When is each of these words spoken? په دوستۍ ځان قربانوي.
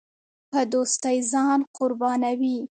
په 0.51 0.59
دوستۍ 0.73 1.17
ځان 1.31 1.59
قربانوي. 1.77 2.57